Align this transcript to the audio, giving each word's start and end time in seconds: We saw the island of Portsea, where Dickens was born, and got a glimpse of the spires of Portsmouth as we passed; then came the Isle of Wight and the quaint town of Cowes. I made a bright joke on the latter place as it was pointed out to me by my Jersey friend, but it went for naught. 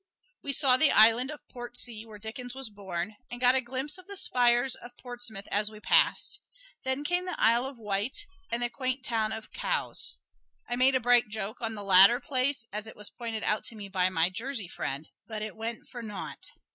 We 0.41 0.51
saw 0.51 0.77
the 0.77 0.89
island 0.91 1.29
of 1.29 1.47
Portsea, 1.47 2.07
where 2.07 2.17
Dickens 2.17 2.55
was 2.55 2.71
born, 2.71 3.17
and 3.29 3.39
got 3.39 3.53
a 3.53 3.61
glimpse 3.61 3.99
of 3.99 4.07
the 4.07 4.17
spires 4.17 4.73
of 4.73 4.97
Portsmouth 4.97 5.47
as 5.51 5.69
we 5.69 5.79
passed; 5.79 6.39
then 6.83 7.03
came 7.03 7.25
the 7.25 7.39
Isle 7.39 7.65
of 7.65 7.77
Wight 7.77 8.25
and 8.49 8.63
the 8.63 8.69
quaint 8.71 9.05
town 9.05 9.31
of 9.31 9.51
Cowes. 9.51 10.17
I 10.67 10.75
made 10.75 10.95
a 10.95 10.99
bright 10.99 11.29
joke 11.29 11.61
on 11.61 11.75
the 11.75 11.83
latter 11.83 12.19
place 12.19 12.65
as 12.73 12.87
it 12.87 12.95
was 12.95 13.11
pointed 13.11 13.43
out 13.43 13.63
to 13.65 13.75
me 13.75 13.89
by 13.89 14.09
my 14.09 14.31
Jersey 14.31 14.67
friend, 14.67 15.07
but 15.27 15.43
it 15.43 15.55
went 15.55 15.87
for 15.87 16.01
naught. 16.01 16.49